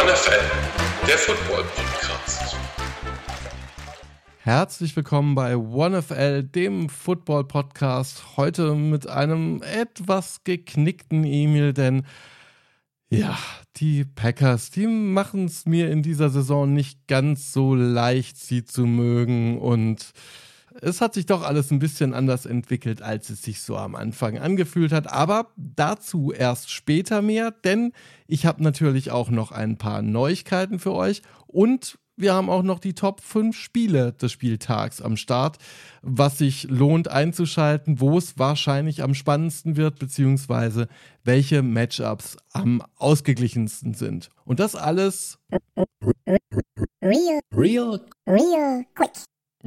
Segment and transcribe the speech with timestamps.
[0.00, 2.56] OneFL, der Football Podcast.
[4.38, 8.36] Herzlich willkommen bei OneFL, dem Football Podcast.
[8.36, 12.06] Heute mit einem etwas geknickten Emil, denn
[13.10, 13.36] ja,
[13.76, 18.86] die Packers, die machen es mir in dieser Saison nicht ganz so leicht, sie zu
[18.86, 20.12] mögen und
[20.80, 24.38] es hat sich doch alles ein bisschen anders entwickelt, als es sich so am Anfang
[24.38, 25.12] angefühlt hat.
[25.12, 27.92] Aber dazu erst später mehr, denn
[28.26, 32.80] ich habe natürlich auch noch ein paar Neuigkeiten für euch und wir haben auch noch
[32.80, 35.58] die Top 5 Spiele des Spieltags am Start,
[36.02, 40.88] was sich lohnt einzuschalten, wo es wahrscheinlich am spannendsten wird, beziehungsweise
[41.22, 44.30] welche Matchups am ausgeglichensten sind.
[44.44, 45.38] Und das alles
[47.00, 49.12] Real, real real quick.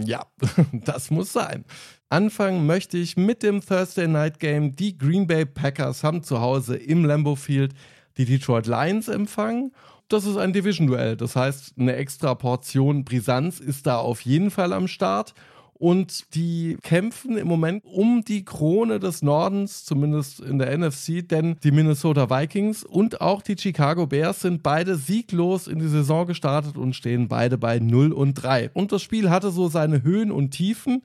[0.05, 0.25] Ja,
[0.71, 1.65] das muss sein.
[2.09, 4.75] Anfangen möchte ich mit dem Thursday Night Game.
[4.75, 7.73] Die Green Bay Packers haben zu Hause im Lambeau Field
[8.17, 9.71] die Detroit Lions empfangen.
[10.09, 14.73] Das ist ein Division-Duell, das heißt, eine extra Portion Brisanz ist da auf jeden Fall
[14.73, 15.33] am Start
[15.81, 21.55] und die kämpfen im Moment um die Krone des Nordens, zumindest in der NFC, denn
[21.63, 26.77] die Minnesota Vikings und auch die Chicago Bears sind beide sieglos in die Saison gestartet
[26.77, 28.69] und stehen beide bei 0 und 3.
[28.75, 31.01] Und das Spiel hatte so seine Höhen und Tiefen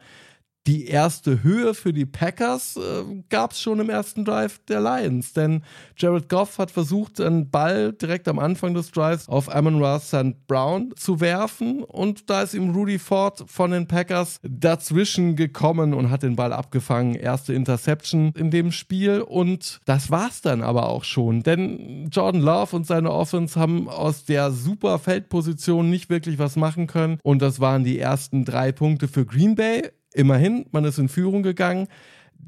[0.67, 5.33] die erste Höhe für die Packers äh, gab es schon im ersten Drive der Lions,
[5.33, 5.63] denn
[5.97, 10.47] Jared Goff hat versucht, einen Ball direkt am Anfang des Drives auf Amon Ross St.
[10.49, 16.11] Brown zu werfen und da ist ihm Rudy Ford von den Packers dazwischen gekommen und
[16.11, 17.15] hat den Ball abgefangen.
[17.15, 22.77] Erste Interception in dem Spiel und das war's dann aber auch schon, denn Jordan Love
[22.77, 27.61] und seine Offense haben aus der super Feldposition nicht wirklich was machen können und das
[27.61, 31.89] waren die ersten drei Punkte für Green Bay Immerhin, man ist in Führung gegangen.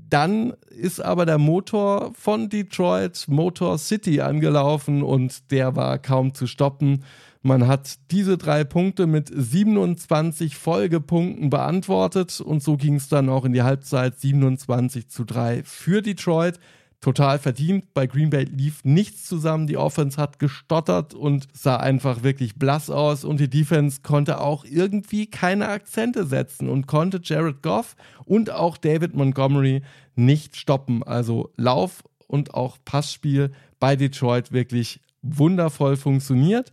[0.08, 6.46] Dann ist aber der Motor von Detroit Motor City angelaufen und der war kaum zu
[6.46, 7.04] stoppen.
[7.42, 13.44] Man hat diese drei Punkte mit 27 Folgepunkten beantwortet und so ging es dann auch
[13.44, 16.58] in die Halbzeit 27 zu 3 für Detroit
[17.00, 17.94] total verdient.
[17.94, 19.66] Bei Green Bay lief nichts zusammen.
[19.66, 23.24] Die Offense hat gestottert und sah einfach wirklich blass aus.
[23.24, 27.94] Und die Defense konnte auch irgendwie keine Akzente setzen und konnte Jared Goff
[28.24, 29.82] und auch David Montgomery
[30.16, 31.02] nicht stoppen.
[31.02, 36.72] Also Lauf und auch Passspiel bei Detroit wirklich wundervoll funktioniert.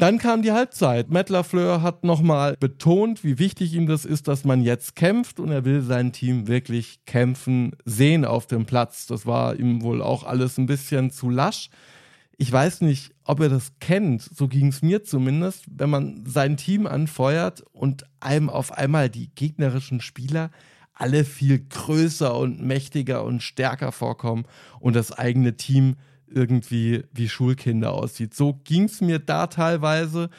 [0.00, 1.10] Dann kam die Halbzeit.
[1.10, 5.50] Matt LaFleur hat nochmal betont, wie wichtig ihm das ist, dass man jetzt kämpft und
[5.50, 9.06] er will sein Team wirklich kämpfen sehen auf dem Platz.
[9.06, 11.68] Das war ihm wohl auch alles ein bisschen zu lasch.
[12.38, 16.56] Ich weiß nicht, ob er das kennt, so ging es mir zumindest, wenn man sein
[16.56, 20.50] Team anfeuert und einem auf einmal die gegnerischen Spieler
[20.94, 24.46] alle viel größer und mächtiger und stärker vorkommen
[24.78, 25.96] und das eigene Team
[26.32, 28.34] irgendwie wie Schulkinder aussieht.
[28.34, 30.30] So ging es mir da teilweise.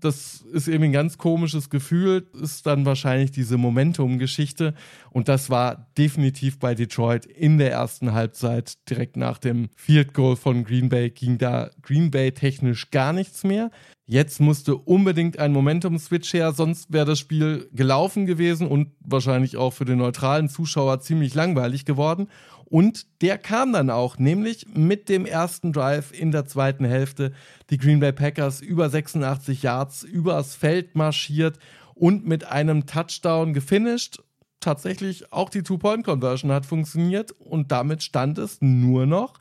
[0.00, 4.74] Das ist eben ein ganz komisches Gefühl, ist dann wahrscheinlich diese Momentum-Geschichte.
[5.10, 8.78] Und das war definitiv bei Detroit in der ersten Halbzeit.
[8.90, 13.44] Direkt nach dem Field Goal von Green Bay ging da Green Bay technisch gar nichts
[13.44, 13.70] mehr.
[14.04, 19.72] Jetzt musste unbedingt ein Momentum-Switch her, sonst wäre das Spiel gelaufen gewesen und wahrscheinlich auch
[19.72, 22.26] für den neutralen Zuschauer ziemlich langweilig geworden.
[22.72, 27.34] Und der kam dann auch, nämlich mit dem ersten Drive in der zweiten Hälfte.
[27.68, 31.58] Die Green Bay Packers über 86 Yards übers Feld marschiert
[31.94, 34.22] und mit einem Touchdown gefinisht.
[34.60, 39.34] Tatsächlich auch die Two-Point-Conversion hat funktioniert und damit stand es nur noch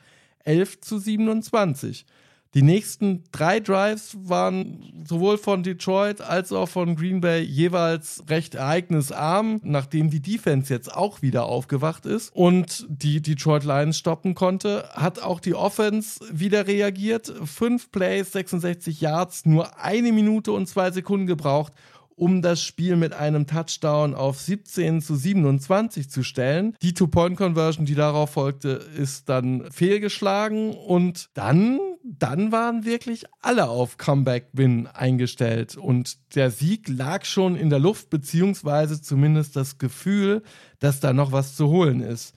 [0.43, 2.05] 11 zu 27.
[2.53, 8.56] Die nächsten drei Drives waren sowohl von Detroit als auch von Green Bay jeweils recht
[8.56, 14.90] ereignisarm, nachdem die Defense jetzt auch wieder aufgewacht ist und die Detroit Lions stoppen konnte,
[14.91, 17.34] hat auch die Offense wieder reagiert.
[17.45, 21.72] Fünf Plays, 66 Yards, nur eine Minute und zwei Sekunden gebraucht,
[22.21, 26.77] um das Spiel mit einem Touchdown auf 17 zu 27 zu stellen.
[26.83, 33.97] Die Two-Point-Conversion, die darauf folgte, ist dann fehlgeschlagen und dann dann waren wirklich alle auf
[33.97, 40.41] Comeback-Win eingestellt und der Sieg lag schon in der Luft, beziehungsweise zumindest das Gefühl,
[40.79, 42.34] dass da noch was zu holen ist.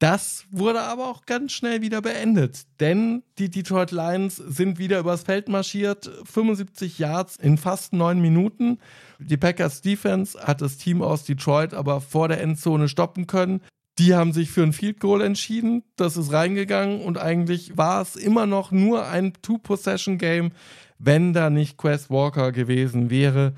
[0.00, 5.24] Das wurde aber auch ganz schnell wieder beendet, denn die Detroit Lions sind wieder übers
[5.24, 8.78] Feld marschiert, 75 Yards in fast neun Minuten.
[9.18, 13.60] Die Packers Defense hat das Team aus Detroit aber vor der Endzone stoppen können.
[13.98, 18.16] Die haben sich für ein Field Goal entschieden, das ist reingegangen und eigentlich war es
[18.16, 20.52] immer noch nur ein Two-Possession-Game,
[20.98, 23.52] wenn da nicht Quest Walker gewesen wäre.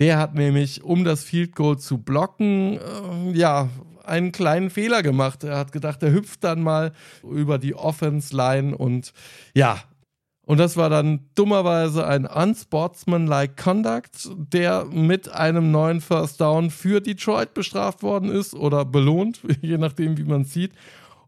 [0.00, 3.68] Der hat nämlich, um das Field Goal zu blocken, äh, ja,
[4.06, 5.44] einen kleinen Fehler gemacht.
[5.44, 6.92] Er hat gedacht, er hüpft dann mal
[7.22, 9.12] über die Offense Line und
[9.54, 9.82] ja,
[10.46, 17.00] Und das war dann dummerweise ein unsportsmanlike Conduct, der mit einem neuen First Down für
[17.00, 20.72] Detroit bestraft worden ist oder belohnt, je nachdem, wie man sieht.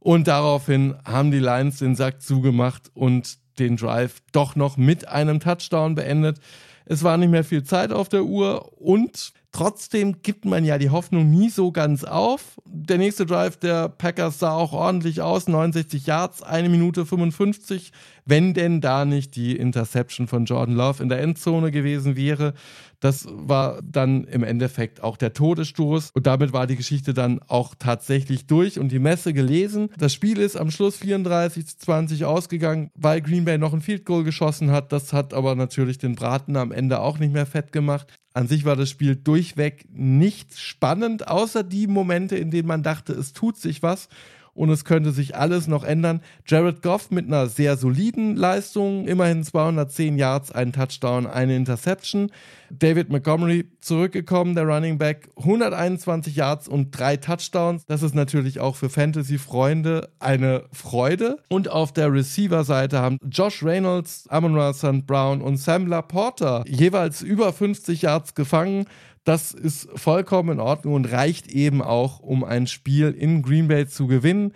[0.01, 5.41] Und daraufhin haben die Lions den Sack zugemacht und den Drive doch noch mit einem
[5.41, 6.39] Touchdown beendet.
[6.85, 10.91] Es war nicht mehr viel Zeit auf der Uhr und Trotzdem gibt man ja die
[10.91, 12.61] Hoffnung nie so ganz auf.
[12.67, 17.91] Der nächste Drive der Packers sah auch ordentlich aus, 69 Yards, eine Minute 55,
[18.27, 22.53] wenn denn da nicht die Interception von Jordan Love in der Endzone gewesen wäre.
[23.01, 27.75] Das war dann im Endeffekt auch der Todesstoß und damit war die Geschichte dann auch
[27.79, 29.91] tatsächlich durch und die Messe gelesen.
[29.99, 34.05] Das Spiel ist am Schluss 34 zu 20 ausgegangen, weil Green Bay noch ein Field
[34.05, 34.93] Goal geschossen hat.
[34.93, 38.13] Das hat aber natürlich den Braten am Ende auch nicht mehr fett gemacht.
[38.33, 43.13] An sich war das Spiel durchweg nicht spannend, außer die Momente, in denen man dachte,
[43.13, 44.09] es tut sich was
[44.57, 46.21] und es könnte sich alles noch ändern.
[46.47, 52.31] Jared Goff mit einer sehr soliden Leistung, immerhin 210 Yards, einen Touchdown, eine Interception.
[52.71, 57.85] David Montgomery zurückgekommen, der Running Back, 121 Yards und drei Touchdowns.
[57.87, 61.39] Das ist natürlich auch für Fantasy-Freunde eine Freude.
[61.49, 65.07] Und auf der Receiver-Seite haben Josh Reynolds, Amon St.
[65.07, 68.87] Brown und Sam Laporta jeweils über 50 Yards gefangen.
[69.27, 73.89] Das ist vollkommen in Ordnung und reicht eben auch, um ein Spiel in Green Bay
[73.89, 74.53] zu gewinnen.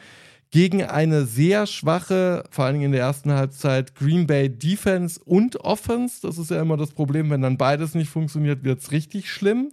[0.53, 5.57] Gegen eine sehr schwache, vor allen Dingen in der ersten Halbzeit, Green Bay Defense und
[5.65, 6.21] Offense.
[6.23, 9.73] Das ist ja immer das Problem, wenn dann beides nicht funktioniert, wird es richtig schlimm.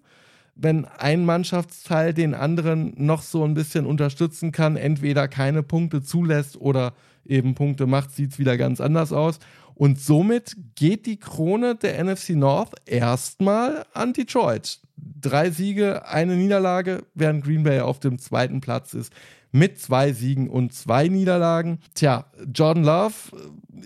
[0.55, 6.59] Wenn ein Mannschaftsteil den anderen noch so ein bisschen unterstützen kann, entweder keine Punkte zulässt
[6.59, 9.37] oder eben Punkte macht, sieht es wieder ganz anders aus.
[9.77, 14.79] Und somit geht die Krone der NFC North erstmal an Detroit.
[14.97, 19.13] Drei Siege, eine Niederlage, während Green Bay auf dem zweiten Platz ist
[19.51, 21.79] mit zwei Siegen und zwei Niederlagen.
[21.93, 23.13] Tja, Jordan Love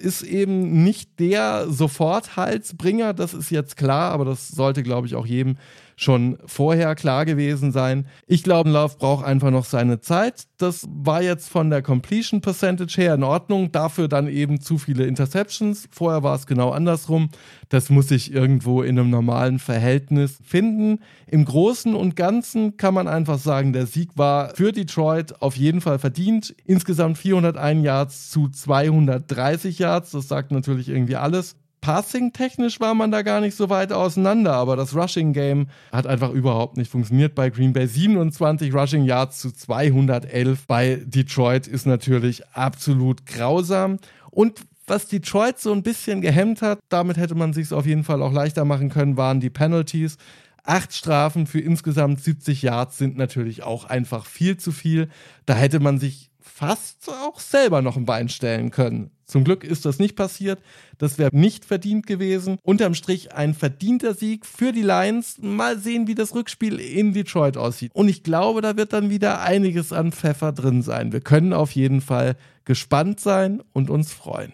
[0.02, 5.26] ist eben nicht der Soforthalsbringer, das ist jetzt klar, aber das sollte, glaube ich, auch
[5.26, 5.58] jedem
[6.02, 8.08] schon vorher klar gewesen sein.
[8.26, 10.46] Ich glaube, Love braucht einfach noch seine Zeit.
[10.58, 13.72] Das war jetzt von der Completion Percentage her in Ordnung.
[13.72, 15.88] Dafür dann eben zu viele Interceptions.
[15.92, 17.30] Vorher war es genau andersrum.
[17.70, 21.00] Das muss sich irgendwo in einem normalen Verhältnis finden.
[21.28, 25.82] Im Großen und Ganzen kann man einfach sagen, der Sieg war für Detroit auf jeden
[25.82, 26.56] Fall verdient.
[26.66, 30.12] Insgesamt 401 Yards zu 230 Yards.
[30.12, 31.56] Das sagt natürlich irgendwie alles.
[31.82, 36.78] Passing-technisch war man da gar nicht so weit auseinander, aber das Rushing-Game hat einfach überhaupt
[36.78, 37.88] nicht funktioniert bei Green Bay.
[37.88, 43.98] 27 Rushing Yards zu 211 bei Detroit ist natürlich absolut grausam.
[44.30, 48.22] Und was Detroit so ein bisschen gehemmt hat, damit hätte man sich auf jeden Fall
[48.22, 50.18] auch leichter machen können, waren die Penalties.
[50.64, 55.10] Acht Strafen für insgesamt 70 Yards sind natürlich auch einfach viel zu viel.
[55.46, 59.10] Da hätte man sich fast auch selber noch ein Bein stellen können.
[59.26, 60.62] Zum Glück ist das nicht passiert.
[60.98, 62.58] Das wäre nicht verdient gewesen.
[62.64, 65.38] Unterm Strich ein verdienter Sieg für die Lions.
[65.42, 67.92] Mal sehen, wie das Rückspiel in Detroit aussieht.
[67.94, 71.14] Und ich glaube, da wird dann wieder einiges an Pfeffer drin sein.
[71.14, 72.36] Wir können auf jeden Fall
[72.66, 74.54] gespannt sein und uns freuen.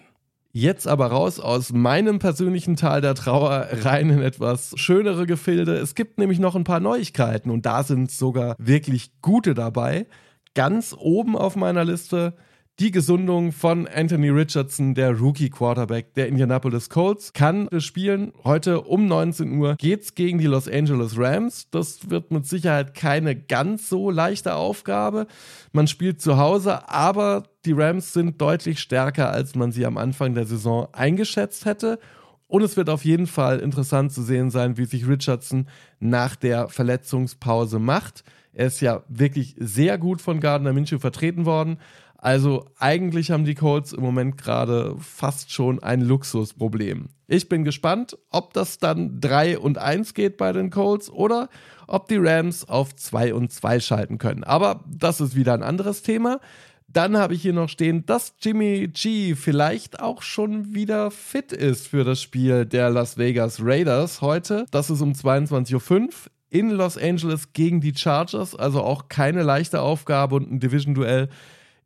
[0.59, 5.75] Jetzt aber raus aus meinem persönlichen Tal der Trauer rein in etwas schönere Gefilde.
[5.75, 10.07] Es gibt nämlich noch ein paar Neuigkeiten und da sind sogar wirklich gute dabei
[10.55, 12.33] ganz oben auf meiner Liste
[12.79, 18.31] die Gesundung von Anthony Richardson, der Rookie Quarterback der Indianapolis Colts, kann spielen.
[18.43, 21.69] Heute um 19 Uhr geht's gegen die Los Angeles Rams.
[21.71, 25.25] Das wird mit Sicherheit keine ganz so leichte Aufgabe.
[25.71, 30.33] Man spielt zu Hause, aber die Rams sind deutlich stärker, als man sie am Anfang
[30.33, 31.99] der Saison eingeschätzt hätte.
[32.47, 35.67] Und es wird auf jeden Fall interessant zu sehen sein, wie sich Richardson
[35.99, 38.23] nach der Verletzungspause macht.
[38.53, 41.77] Er ist ja wirklich sehr gut von Gardner Minshew vertreten worden.
[42.15, 47.09] Also eigentlich haben die Colts im Moment gerade fast schon ein Luxusproblem.
[47.27, 51.49] Ich bin gespannt, ob das dann 3 und 1 geht bei den Colts oder
[51.85, 54.45] ob die Rams auf 2 und 2 schalten können.
[54.45, 56.39] Aber das ist wieder ein anderes Thema.
[56.87, 61.87] Dann habe ich hier noch stehen, dass Jimmy G vielleicht auch schon wieder fit ist
[61.87, 64.65] für das Spiel der Las Vegas Raiders heute.
[64.71, 66.09] Das ist um 22.05 Uhr
[66.49, 71.27] in Los Angeles gegen die Chargers, also auch keine leichte Aufgabe und ein Division-Duell.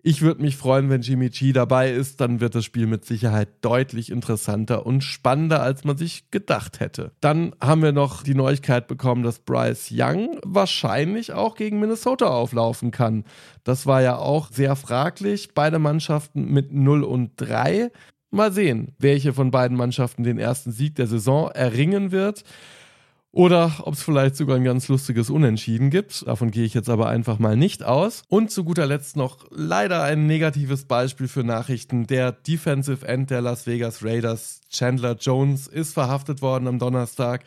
[0.03, 3.49] Ich würde mich freuen, wenn Jimmy G dabei ist, dann wird das Spiel mit Sicherheit
[3.61, 7.11] deutlich interessanter und spannender, als man sich gedacht hätte.
[7.21, 12.89] Dann haben wir noch die Neuigkeit bekommen, dass Bryce Young wahrscheinlich auch gegen Minnesota auflaufen
[12.89, 13.25] kann.
[13.63, 15.53] Das war ja auch sehr fraglich.
[15.53, 17.91] Beide Mannschaften mit 0 und 3.
[18.31, 22.43] Mal sehen, welche von beiden Mannschaften den ersten Sieg der Saison erringen wird.
[23.33, 26.27] Oder ob es vielleicht sogar ein ganz lustiges Unentschieden gibt.
[26.27, 28.23] Davon gehe ich jetzt aber einfach mal nicht aus.
[28.27, 32.07] Und zu guter Letzt noch leider ein negatives Beispiel für Nachrichten.
[32.07, 37.45] Der Defensive End der Las Vegas Raiders, Chandler Jones, ist verhaftet worden am Donnerstag.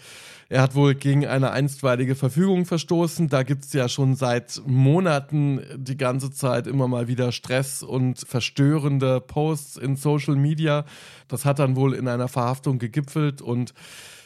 [0.49, 3.29] Er hat wohl gegen eine einstweilige Verfügung verstoßen.
[3.29, 8.21] Da gibt es ja schon seit Monaten die ganze Zeit immer mal wieder Stress und
[8.26, 10.87] verstörende Posts in Social Media.
[11.29, 13.75] Das hat dann wohl in einer Verhaftung gegipfelt und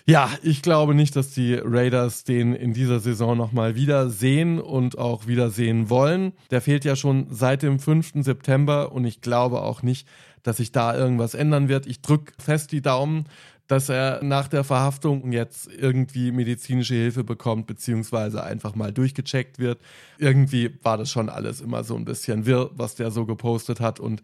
[0.09, 5.27] ja, ich glaube nicht, dass die Raiders den in dieser Saison nochmal wiedersehen und auch
[5.27, 6.33] wiedersehen wollen.
[6.51, 8.13] Der fehlt ja schon seit dem 5.
[8.25, 10.09] September und ich glaube auch nicht,
[10.43, 11.87] dass sich da irgendwas ändern wird.
[11.87, 13.27] Ich drücke fest die Daumen,
[13.67, 19.79] dass er nach der Verhaftung jetzt irgendwie medizinische Hilfe bekommt, beziehungsweise einfach mal durchgecheckt wird.
[20.17, 24.01] Irgendwie war das schon alles immer so ein bisschen wirr, was der so gepostet hat
[24.01, 24.23] und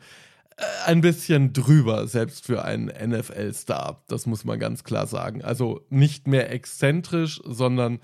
[0.87, 4.05] ein bisschen drüber, selbst für einen NFL-Star.
[4.09, 5.43] Das muss man ganz klar sagen.
[5.43, 8.01] Also nicht mehr exzentrisch, sondern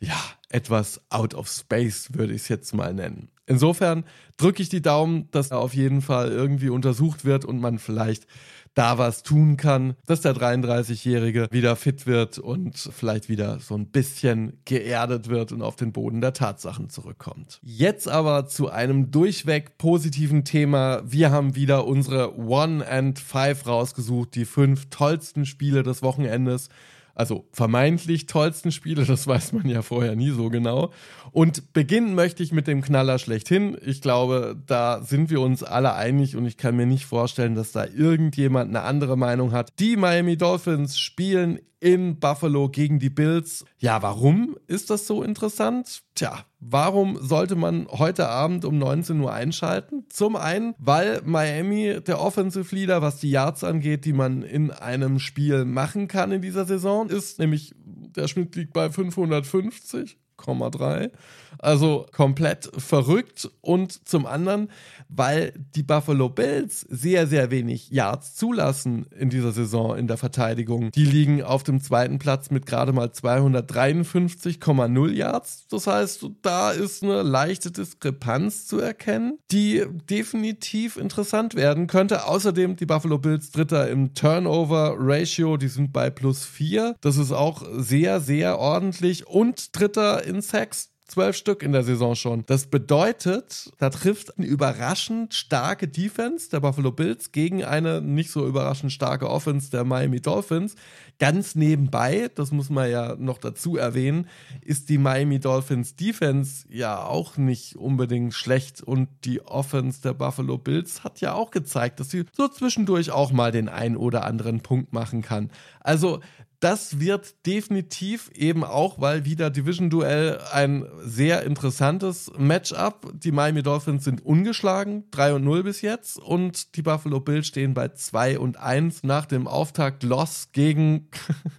[0.00, 0.18] ja,
[0.48, 3.30] etwas out of space, würde ich es jetzt mal nennen.
[3.46, 4.04] Insofern
[4.36, 8.26] drücke ich die Daumen, dass er auf jeden Fall irgendwie untersucht wird und man vielleicht
[8.74, 13.86] da was tun kann, dass der 33-Jährige wieder fit wird und vielleicht wieder so ein
[13.86, 17.58] bisschen geerdet wird und auf den Boden der Tatsachen zurückkommt.
[17.62, 21.02] Jetzt aber zu einem durchweg positiven Thema.
[21.04, 26.68] Wir haben wieder unsere One and Five rausgesucht, die fünf tollsten Spiele des Wochenendes
[27.14, 30.92] also vermeintlich tollsten Spiele, das weiß man ja vorher nie so genau.
[31.30, 33.76] Und beginnen möchte ich mit dem Knaller schlechthin.
[33.84, 37.72] Ich glaube, da sind wir uns alle einig und ich kann mir nicht vorstellen, dass
[37.72, 39.78] da irgendjemand eine andere Meinung hat.
[39.78, 43.64] Die Miami Dolphins spielen in Buffalo gegen die Bills.
[43.78, 46.02] Ja, warum ist das so interessant?
[46.14, 50.04] Tja, warum sollte man heute Abend um 19 Uhr einschalten?
[50.08, 55.18] Zum einen, weil Miami der Offensive Leader, was die Yards angeht, die man in einem
[55.18, 60.18] Spiel machen kann in dieser Saison, ist, nämlich der Schnitt liegt bei 550.
[60.42, 61.10] 8,3.
[61.58, 63.50] Also komplett verrückt.
[63.60, 64.70] Und zum anderen,
[65.08, 70.90] weil die Buffalo Bills sehr, sehr wenig Yards zulassen in dieser Saison in der Verteidigung.
[70.92, 75.66] Die liegen auf dem zweiten Platz mit gerade mal 253,0 Yards.
[75.68, 82.26] Das heißt, da ist eine leichte Diskrepanz zu erkennen, die definitiv interessant werden könnte.
[82.26, 86.96] Außerdem die Buffalo Bills Dritter im Turnover Ratio, die sind bei plus 4.
[87.00, 89.26] Das ist auch sehr, sehr ordentlich.
[89.26, 92.44] Und Dritter in Sacks zwölf Stück in der Saison schon.
[92.46, 98.46] Das bedeutet, da trifft eine überraschend starke Defense der Buffalo Bills gegen eine nicht so
[98.46, 100.74] überraschend starke Offense der Miami Dolphins.
[101.18, 104.26] Ganz nebenbei, das muss man ja noch dazu erwähnen,
[104.62, 110.56] ist die Miami Dolphins Defense ja auch nicht unbedingt schlecht und die Offense der Buffalo
[110.56, 114.60] Bills hat ja auch gezeigt, dass sie so zwischendurch auch mal den ein oder anderen
[114.60, 115.50] Punkt machen kann.
[115.80, 116.20] Also
[116.62, 123.12] das wird definitiv eben auch, weil wieder Division-Duell ein sehr interessantes Matchup.
[123.14, 126.20] Die Miami Dolphins sind ungeschlagen, 3 und 0 bis jetzt.
[126.20, 131.08] Und die Buffalo Bills stehen bei 2 und 1 nach dem Auftakt-Loss gegen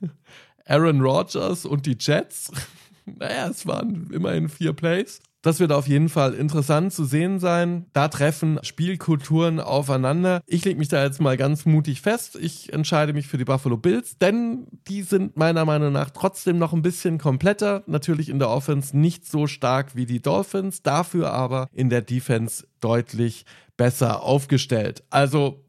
[0.66, 2.50] Aaron Rodgers und die Jets.
[3.06, 5.20] naja, es waren immerhin vier Plays.
[5.44, 7.86] Das wird auf jeden Fall interessant zu sehen sein.
[7.92, 10.42] Da treffen Spielkulturen aufeinander.
[10.48, 12.38] Ich lege mich da jetzt mal ganz mutig fest.
[12.42, 16.72] Ich entscheide mich für die Buffalo Bills, denn die sind meiner Meinung nach trotzdem noch
[16.72, 17.84] ein bisschen kompletter.
[17.88, 22.66] Natürlich in der Offense nicht so stark wie die Dolphins, dafür aber in der Defense
[22.80, 23.46] deutlich
[23.76, 25.04] besser aufgestellt.
[25.10, 25.63] Also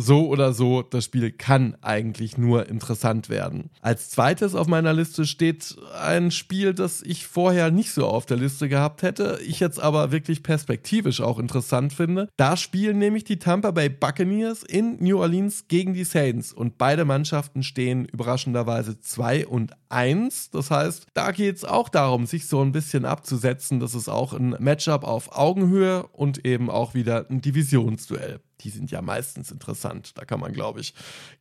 [0.00, 3.70] so oder so, das Spiel kann eigentlich nur interessant werden.
[3.80, 8.36] Als zweites auf meiner Liste steht ein Spiel, das ich vorher nicht so auf der
[8.36, 12.28] Liste gehabt hätte, ich jetzt aber wirklich perspektivisch auch interessant finde.
[12.36, 17.04] Da spielen nämlich die Tampa Bay Buccaneers in New Orleans gegen die Saints und beide
[17.04, 20.50] Mannschaften stehen überraschenderweise 2 und 1.
[20.50, 23.80] Das heißt, da geht es auch darum, sich so ein bisschen abzusetzen.
[23.80, 28.90] Das ist auch ein Matchup auf Augenhöhe und eben auch wieder ein Divisionsduell die sind
[28.90, 30.16] ja meistens interessant.
[30.16, 30.94] Da kann man, glaube ich,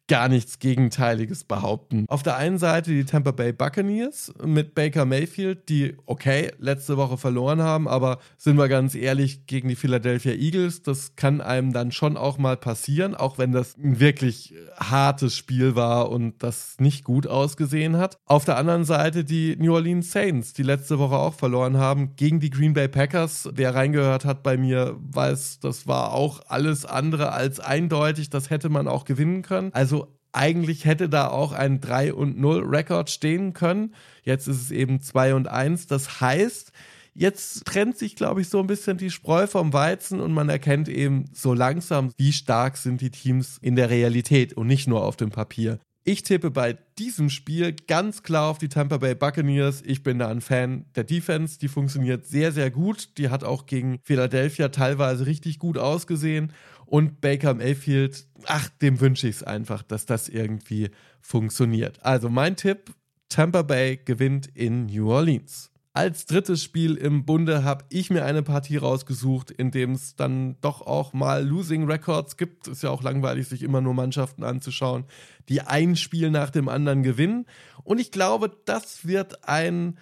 [0.09, 2.05] gar nichts Gegenteiliges behaupten.
[2.09, 7.17] Auf der einen Seite die Tampa Bay Buccaneers mit Baker Mayfield, die okay letzte Woche
[7.17, 11.91] verloren haben, aber sind wir ganz ehrlich gegen die Philadelphia Eagles, das kann einem dann
[11.91, 17.03] schon auch mal passieren, auch wenn das ein wirklich hartes Spiel war und das nicht
[17.03, 18.17] gut ausgesehen hat.
[18.25, 22.39] Auf der anderen Seite die New Orleans Saints, die letzte Woche auch verloren haben gegen
[22.39, 23.47] die Green Bay Packers.
[23.53, 28.69] Wer reingehört hat bei mir, weiß, das war auch alles andere als eindeutig, das hätte
[28.69, 29.69] man auch gewinnen können.
[29.73, 29.98] Also
[30.31, 33.95] eigentlich hätte da auch ein 3 und 0 Rekord stehen können.
[34.23, 35.87] Jetzt ist es eben 2 und 1.
[35.87, 36.71] Das heißt,
[37.13, 40.87] jetzt trennt sich, glaube ich, so ein bisschen die Spreu vom Weizen und man erkennt
[40.87, 45.17] eben so langsam, wie stark sind die Teams in der Realität und nicht nur auf
[45.17, 45.79] dem Papier.
[46.05, 49.83] Ich tippe bei diesem Spiel ganz klar auf die Tampa Bay Buccaneers.
[49.85, 51.59] Ich bin da ein Fan der Defense.
[51.59, 53.17] Die funktioniert sehr, sehr gut.
[53.17, 56.53] Die hat auch gegen Philadelphia teilweise richtig gut ausgesehen.
[56.89, 60.89] Und Baker Mayfield, ach, dem wünsche ich es einfach, dass das irgendwie
[61.21, 62.03] funktioniert.
[62.03, 62.91] Also mein Tipp,
[63.29, 65.69] Tampa Bay gewinnt in New Orleans.
[65.93, 70.55] Als drittes Spiel im Bunde habe ich mir eine Partie rausgesucht, in dem es dann
[70.61, 72.67] doch auch mal Losing Records gibt.
[72.67, 75.05] Ist ja auch langweilig, sich immer nur Mannschaften anzuschauen,
[75.47, 77.45] die ein Spiel nach dem anderen gewinnen.
[77.83, 79.99] Und ich glaube, das wird ein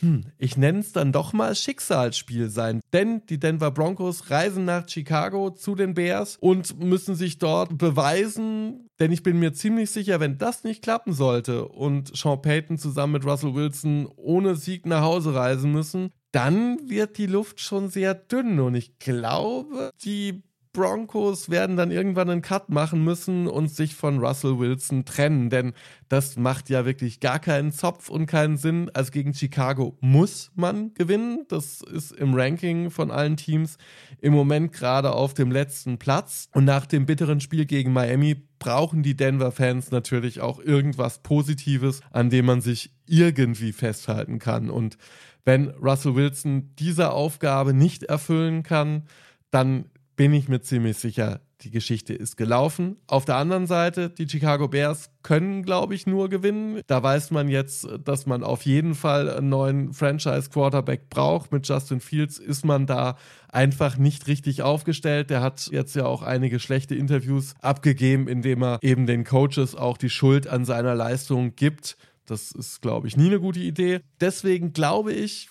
[0.00, 2.80] hm, ich nenne es dann doch mal Schicksalsspiel sein.
[2.92, 8.88] Denn die Denver Broncos reisen nach Chicago zu den Bears und müssen sich dort beweisen.
[8.98, 13.14] Denn ich bin mir ziemlich sicher, wenn das nicht klappen sollte und Sean Payton zusammen
[13.14, 18.14] mit Russell Wilson ohne Sieg nach Hause reisen müssen, dann wird die Luft schon sehr
[18.14, 18.58] dünn.
[18.60, 24.18] Und ich glaube, die Broncos werden dann irgendwann einen Cut machen müssen und sich von
[24.18, 25.74] Russell Wilson trennen, denn
[26.08, 28.90] das macht ja wirklich gar keinen Zopf und keinen Sinn.
[28.94, 31.44] Also gegen Chicago muss man gewinnen.
[31.48, 33.76] Das ist im Ranking von allen Teams
[34.20, 36.48] im Moment gerade auf dem letzten Platz.
[36.52, 42.30] Und nach dem bitteren Spiel gegen Miami brauchen die Denver-Fans natürlich auch irgendwas Positives, an
[42.30, 44.70] dem man sich irgendwie festhalten kann.
[44.70, 44.96] Und
[45.44, 49.04] wenn Russell Wilson diese Aufgabe nicht erfüllen kann,
[49.50, 52.96] dann bin ich mir ziemlich sicher, die Geschichte ist gelaufen.
[53.06, 56.80] Auf der anderen Seite, die Chicago Bears können, glaube ich, nur gewinnen.
[56.86, 61.52] Da weiß man jetzt, dass man auf jeden Fall einen neuen Franchise-Quarterback braucht.
[61.52, 63.16] Mit Justin Fields ist man da
[63.48, 65.30] einfach nicht richtig aufgestellt.
[65.30, 69.96] Der hat jetzt ja auch einige schlechte Interviews abgegeben, indem er eben den Coaches auch
[69.96, 71.96] die Schuld an seiner Leistung gibt.
[72.32, 74.00] Das ist, glaube ich, nie eine gute Idee.
[74.18, 75.50] Deswegen glaube ich,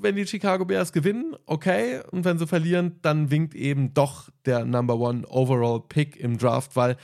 [0.00, 2.00] wenn die Chicago Bears gewinnen, okay.
[2.10, 6.74] Und wenn sie verlieren, dann winkt eben doch der Number One Overall Pick im Draft,
[6.74, 6.96] weil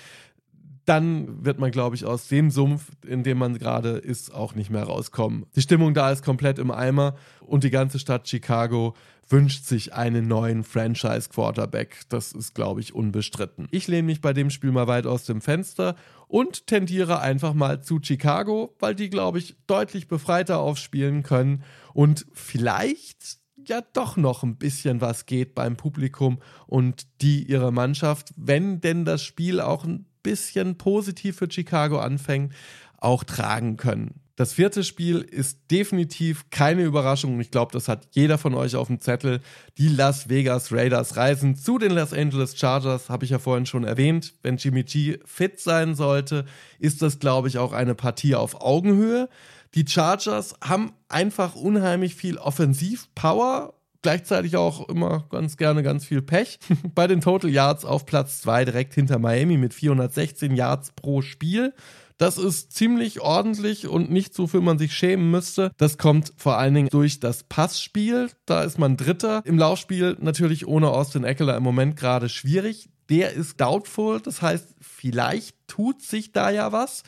[0.84, 4.70] dann wird man, glaube ich, aus dem Sumpf, in dem man gerade ist, auch nicht
[4.70, 5.46] mehr rauskommen.
[5.54, 8.94] Die Stimmung da ist komplett im Eimer und die ganze Stadt Chicago
[9.28, 12.02] wünscht sich einen neuen Franchise-Quarterback.
[12.08, 13.68] Das ist, glaube ich, unbestritten.
[13.70, 15.94] Ich lehne mich bei dem Spiel mal weit aus dem Fenster
[16.26, 21.62] und tendiere einfach mal zu Chicago, weil die, glaube ich, deutlich befreiter aufspielen können
[21.94, 28.32] und vielleicht ja doch noch ein bisschen was geht beim Publikum und die ihre Mannschaft,
[28.36, 32.52] wenn denn das Spiel auch ein bisschen positiv für Chicago anfängt,
[32.98, 34.22] auch tragen können.
[34.36, 38.76] Das vierte Spiel ist definitiv keine Überraschung und ich glaube, das hat jeder von euch
[38.76, 39.40] auf dem Zettel.
[39.76, 43.84] Die Las Vegas Raiders reisen zu den Los Angeles Chargers, habe ich ja vorhin schon
[43.84, 44.34] erwähnt.
[44.42, 46.46] Wenn Jimmy G fit sein sollte,
[46.78, 49.28] ist das, glaube ich, auch eine Partie auf Augenhöhe.
[49.74, 56.58] Die Chargers haben einfach unheimlich viel Offensivpower gleichzeitig auch immer ganz gerne ganz viel Pech.
[56.94, 61.72] Bei den Total Yards auf Platz 2 direkt hinter Miami mit 416 Yards pro Spiel.
[62.18, 65.72] Das ist ziemlich ordentlich und nicht so, für man sich schämen müsste.
[65.76, 68.30] Das kommt vor allen Dingen durch das Passspiel.
[68.46, 69.42] Da ist man Dritter.
[69.44, 72.88] Im Laufspiel natürlich ohne Austin Eckler im Moment gerade schwierig.
[73.08, 74.20] Der ist doubtful.
[74.20, 77.02] Das heißt, vielleicht tut sich da ja was.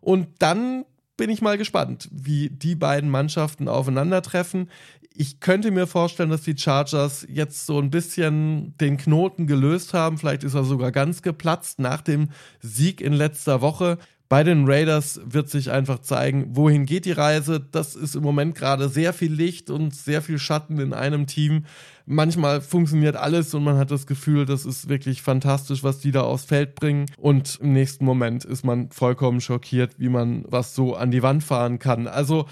[0.00, 0.84] Und dann
[1.16, 4.70] bin ich mal gespannt, wie die beiden Mannschaften aufeinandertreffen.
[5.18, 10.18] Ich könnte mir vorstellen, dass die Chargers jetzt so ein bisschen den Knoten gelöst haben.
[10.18, 12.28] Vielleicht ist er sogar ganz geplatzt nach dem
[12.60, 13.96] Sieg in letzter Woche.
[14.28, 17.60] Bei den Raiders wird sich einfach zeigen, wohin geht die Reise.
[17.60, 21.64] Das ist im Moment gerade sehr viel Licht und sehr viel Schatten in einem Team
[22.06, 26.22] manchmal funktioniert alles und man hat das Gefühl, das ist wirklich fantastisch, was die da
[26.22, 27.06] aufs Feld bringen.
[27.18, 31.44] Und im nächsten Moment ist man vollkommen schockiert, wie man was so an die Wand
[31.44, 32.06] fahren kann.
[32.06, 32.46] Also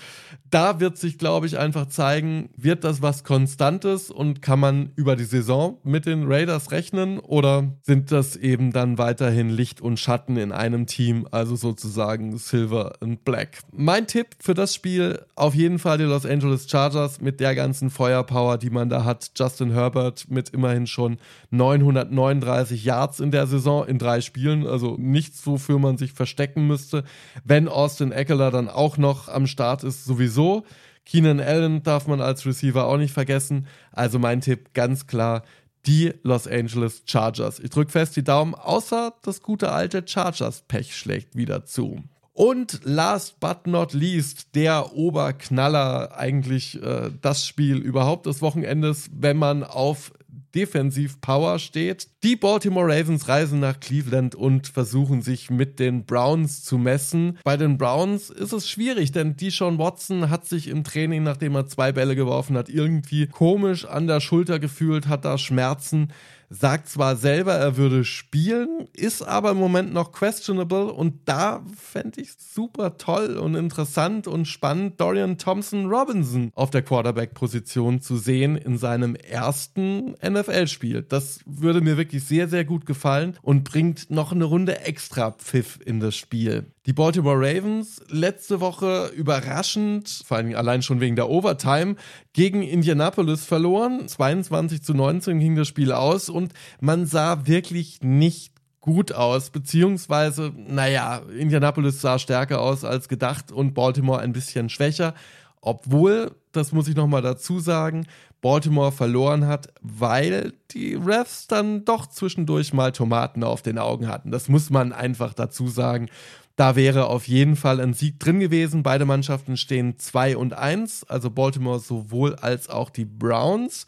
[0.51, 5.17] da wird sich, glaube ich, einfach zeigen, wird das was Konstantes und kann man über
[5.17, 10.37] die Saison mit den Raiders rechnen oder sind das eben dann weiterhin Licht und Schatten
[10.37, 13.63] in einem Team, also sozusagen Silver and Black.
[13.73, 17.91] Mein Tipp für das Spiel auf jeden Fall die Los Angeles Chargers mit der ganzen
[17.91, 19.35] Feuerpower, die man da hat.
[19.45, 21.19] Justin Herbert mit immerhin schon
[21.51, 24.67] 939 Yards in der Saison in drei Spielen.
[24.67, 27.05] Also nichts, wofür man sich verstecken müsste.
[27.45, 30.65] Wenn Austin Eckler dann auch noch am Start ist, sowieso.
[31.05, 33.67] Keenan Allen darf man als Receiver auch nicht vergessen.
[33.93, 35.43] Also mein Tipp ganz klar,
[35.85, 37.61] die Los Angeles Chargers.
[37.61, 42.03] Ich drücke fest die Daumen, außer das gute alte Chargers-Pech schlägt wieder zu.
[42.37, 49.37] Und last but not least, der Oberknaller, eigentlich äh, das Spiel überhaupt des Wochenendes, wenn
[49.37, 50.13] man auf
[50.55, 52.09] Defensiv-Power steht.
[52.23, 57.39] Die Baltimore Ravens reisen nach Cleveland und versuchen sich mit den Browns zu messen.
[57.45, 61.67] Bei den Browns ist es schwierig, denn Deshaun Watson hat sich im Training, nachdem er
[61.67, 66.09] zwei Bälle geworfen hat, irgendwie komisch an der Schulter gefühlt, hat da Schmerzen.
[66.51, 72.21] sagt zwar selber, er würde spielen, ist aber im Moment noch questionable und da fände
[72.21, 78.57] ich super toll und interessant und spannend, Dorian Thompson Robinson auf der Quarterback-Position zu sehen
[78.57, 81.03] in seinem ersten NFL-Spiel.
[81.03, 85.79] Das würde mir wirklich sehr, sehr gut gefallen und bringt noch eine Runde extra Pfiff
[85.85, 86.67] in das Spiel.
[86.87, 91.97] Die Baltimore Ravens letzte Woche überraschend, vor allem allein schon wegen der Overtime,
[92.33, 94.07] gegen Indianapolis verloren.
[94.07, 100.53] 22 zu 19 ging das Spiel aus und man sah wirklich nicht gut aus, beziehungsweise,
[100.55, 105.15] naja, Indianapolis sah stärker aus als gedacht und Baltimore ein bisschen schwächer.
[105.63, 108.07] Obwohl, das muss ich nochmal dazu sagen,
[108.45, 114.31] Baltimore verloren hat, weil die Refs dann doch zwischendurch mal Tomaten auf den Augen hatten.
[114.31, 116.11] Das muss man einfach dazu sagen.
[116.55, 118.83] Da wäre auf jeden Fall ein Sieg drin gewesen.
[118.83, 123.87] Beide Mannschaften stehen 2 und 1, also Baltimore sowohl als auch die Browns.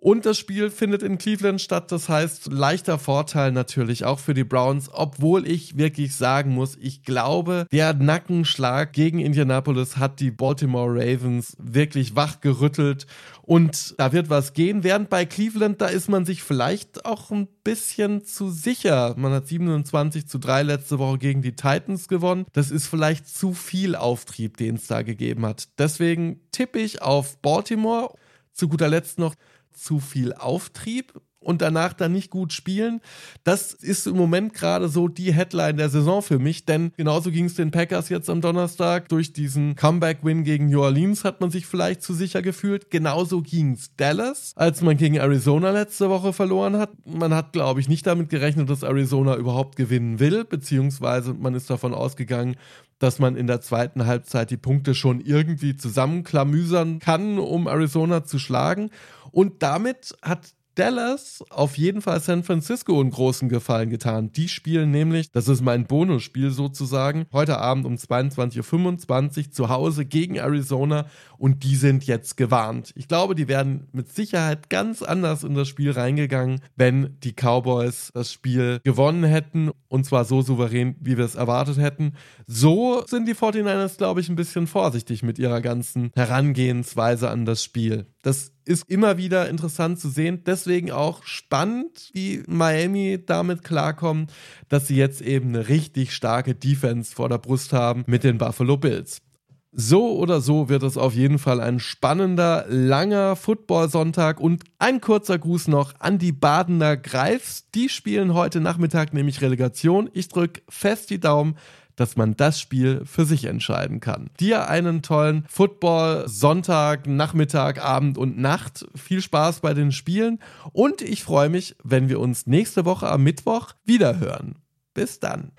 [0.00, 1.90] Und das Spiel findet in Cleveland statt.
[1.90, 7.02] Das heißt, leichter Vorteil natürlich auch für die Browns, obwohl ich wirklich sagen muss, ich
[7.02, 13.08] glaube, der Nackenschlag gegen Indianapolis hat die Baltimore Ravens wirklich wachgerüttelt
[13.48, 14.84] und da wird was gehen.
[14.84, 19.14] Während bei Cleveland, da ist man sich vielleicht auch ein bisschen zu sicher.
[19.16, 22.44] Man hat 27 zu 3 letzte Woche gegen die Titans gewonnen.
[22.52, 25.70] Das ist vielleicht zu viel Auftrieb, den es da gegeben hat.
[25.78, 28.12] Deswegen tippe ich auf Baltimore.
[28.52, 29.34] Zu guter Letzt noch
[29.78, 33.00] zu viel Auftrieb und danach dann nicht gut spielen.
[33.44, 37.46] Das ist im Moment gerade so die Headline der Saison für mich, denn genauso ging
[37.46, 39.08] es den Packers jetzt am Donnerstag.
[39.08, 42.90] Durch diesen Comeback-Win gegen New Orleans hat man sich vielleicht zu sicher gefühlt.
[42.90, 46.90] Genauso ging es Dallas, als man gegen Arizona letzte Woche verloren hat.
[47.06, 51.70] Man hat, glaube ich, nicht damit gerechnet, dass Arizona überhaupt gewinnen will, beziehungsweise man ist
[51.70, 52.56] davon ausgegangen,
[52.98, 58.38] dass man in der zweiten Halbzeit die Punkte schon irgendwie zusammenklamüsern kann, um Arizona zu
[58.38, 58.90] schlagen.
[59.30, 64.30] Und damit hat Dallas auf jeden Fall San Francisco einen großen Gefallen getan.
[64.30, 70.04] Die spielen nämlich, das ist mein Bonusspiel sozusagen, heute Abend um 22.25 Uhr zu Hause
[70.04, 72.92] gegen Arizona und die sind jetzt gewarnt.
[72.94, 78.12] Ich glaube, die werden mit Sicherheit ganz anders in das Spiel reingegangen, wenn die Cowboys
[78.14, 82.12] das Spiel gewonnen hätten und zwar so souverän, wie wir es erwartet hätten.
[82.46, 87.64] So sind die 49ers, glaube ich, ein bisschen vorsichtig mit ihrer ganzen Herangehensweise an das
[87.64, 88.06] Spiel.
[88.22, 90.42] Das ist immer wieder interessant zu sehen.
[90.44, 94.26] Deswegen auch spannend, wie Miami damit klarkommen,
[94.68, 98.76] dass sie jetzt eben eine richtig starke Defense vor der Brust haben mit den Buffalo
[98.76, 99.22] Bills.
[99.70, 105.38] So oder so wird es auf jeden Fall ein spannender, langer Football-Sonntag und ein kurzer
[105.38, 107.70] Gruß noch an die Badener Greifs.
[107.74, 110.08] Die spielen heute Nachmittag nämlich Relegation.
[110.14, 111.56] Ich drücke fest die Daumen,
[111.98, 114.30] dass man das Spiel für sich entscheiden kann.
[114.40, 118.86] Dir einen tollen Football Sonntag, Nachmittag, Abend und Nacht.
[118.94, 120.38] Viel Spaß bei den Spielen
[120.72, 124.56] und ich freue mich, wenn wir uns nächste Woche am Mittwoch wieder hören.
[124.94, 125.52] Bis dann.